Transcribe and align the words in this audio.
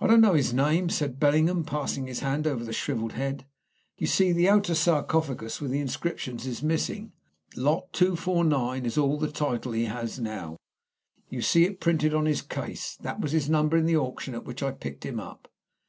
"I 0.00 0.06
don't 0.06 0.20
know 0.20 0.34
his 0.34 0.54
name," 0.54 0.88
said 0.88 1.18
Bellingham, 1.18 1.64
passing 1.64 2.06
his 2.06 2.20
hand 2.20 2.46
over 2.46 2.62
the 2.62 2.72
shrivelled 2.72 3.14
head. 3.14 3.44
"You 3.98 4.06
see 4.06 4.30
the 4.30 4.48
outer 4.48 4.76
sarcophagus 4.76 5.60
with 5.60 5.72
the 5.72 5.80
inscriptions 5.80 6.46
is 6.46 6.62
missing. 6.62 7.10
Lot 7.56 7.92
249 7.92 8.86
is 8.86 8.96
all 8.96 9.18
the 9.18 9.32
title 9.32 9.72
he 9.72 9.86
has 9.86 10.20
now. 10.20 10.58
You 11.28 11.42
see 11.42 11.64
it 11.64 11.80
printed 11.80 12.14
on 12.14 12.26
his 12.26 12.40
case. 12.40 12.96
That 13.00 13.18
was 13.20 13.32
his 13.32 13.50
number 13.50 13.76
in 13.76 13.86
the 13.86 13.96
auction 13.96 14.32
at 14.32 14.44
which 14.44 14.62
I 14.62 14.70
picked 14.70 15.04
him 15.04 15.18
up." 15.18 15.48